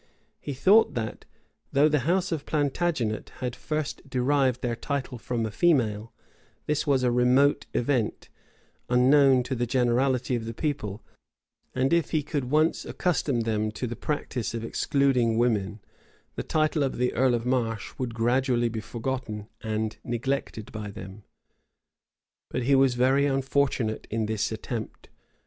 He 0.39 0.55
thought 0.55 0.95
that, 0.95 1.25
though 1.71 1.87
the 1.87 2.09
house 2.09 2.31
of 2.31 2.47
Plantagenet 2.47 3.29
had 3.37 3.45
at 3.53 3.55
first 3.55 4.09
derived 4.09 4.63
their 4.63 4.75
title 4.75 5.19
from 5.19 5.45
a 5.45 5.51
female, 5.51 6.11
this 6.65 6.87
was 6.87 7.03
a 7.03 7.11
remote 7.11 7.67
event, 7.75 8.27
unknown 8.89 9.43
to 9.43 9.53
the 9.53 9.67
generality 9.67 10.35
of 10.35 10.45
the 10.45 10.55
people; 10.55 11.03
and 11.75 11.93
if 11.93 12.09
he 12.09 12.23
could 12.23 12.45
once 12.49 12.83
accustom 12.83 13.41
them 13.41 13.69
to 13.73 13.85
the 13.85 13.95
practice 13.95 14.55
of 14.55 14.63
excluding 14.63 15.37
women, 15.37 15.81
the 16.33 16.41
title 16.41 16.81
of 16.81 16.97
the 16.97 17.13
earl 17.13 17.35
of 17.35 17.45
Marche 17.45 17.93
would 17.99 18.15
gradually 18.15 18.69
be 18.69 18.81
forgotten 18.81 19.49
and 19.61 19.97
neglected 20.03 20.71
by 20.71 20.89
them. 20.89 21.21
But 22.49 22.63
he 22.63 22.73
was 22.73 22.95
very 22.95 23.27
unfortunate 23.27 24.07
in 24.09 24.25
this 24.25 24.51
attempt. 24.51 25.09